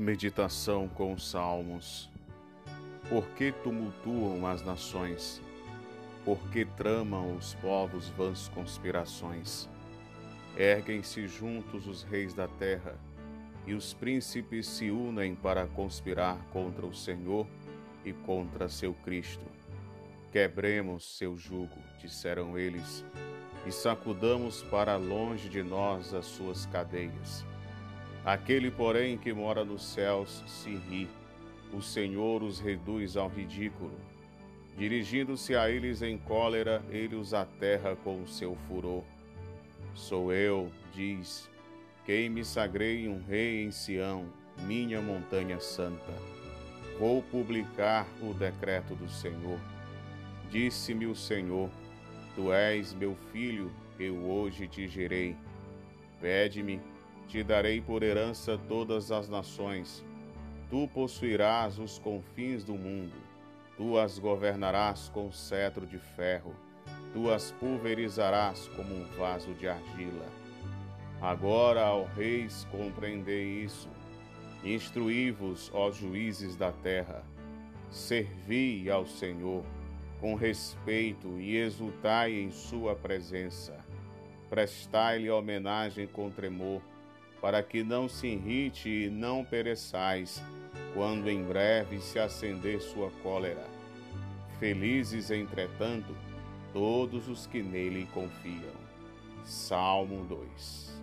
[0.00, 2.08] Meditação com os Salmos.
[3.10, 5.42] Por que tumultuam as nações?
[6.24, 9.68] Por que tramam os povos vãs conspirações?
[10.56, 12.98] Erguem-se juntos os reis da terra,
[13.66, 17.46] e os príncipes se unem para conspirar contra o Senhor
[18.02, 19.44] e contra seu Cristo.
[20.32, 23.04] Quebremos seu jugo, disseram eles,
[23.66, 27.44] e sacudamos para longe de nós as suas cadeias.
[28.30, 31.08] Aquele, porém, que mora nos céus se ri,
[31.72, 33.98] o Senhor os reduz ao ridículo.
[34.78, 39.02] Dirigindo-se a eles em cólera, ele os aterra com o seu furor.
[39.94, 41.50] Sou eu, diz,
[42.04, 46.14] quem me sagrei um rei em Sião, minha montanha santa.
[47.00, 49.58] Vou publicar o decreto do Senhor.
[50.48, 51.68] Disse-me o Senhor:
[52.36, 55.36] Tu és meu filho, eu hoje te gerei.
[56.20, 56.80] Pede-me
[57.30, 60.04] te darei por herança todas as nações.
[60.68, 63.14] Tu possuirás os confins do mundo.
[63.76, 66.52] Tu as governarás com cetro de ferro.
[67.12, 70.26] Tu as pulverizarás como um vaso de argila.
[71.20, 73.88] Agora, ó reis, compreendei isso.
[74.64, 77.22] Instruí-vos, ó juízes da terra.
[77.90, 79.64] Servi ao Senhor
[80.20, 83.78] com respeito e exultai em sua presença.
[84.48, 86.82] Prestai-lhe homenagem com tremor
[87.40, 90.42] para que não se irrite e não pereçais,
[90.94, 93.66] quando em breve se acender sua cólera.
[94.58, 96.14] Felizes, entretanto,
[96.72, 98.80] todos os que nele confiam.
[99.44, 101.00] Salmo 2